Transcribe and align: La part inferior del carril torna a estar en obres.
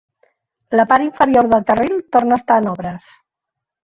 La 0.79 0.85
part 0.91 1.05
inferior 1.07 1.49
del 1.51 1.67
carril 1.67 1.93
torna 2.17 2.37
a 2.37 2.41
estar 2.43 2.57
en 2.63 2.71
obres. 2.75 3.13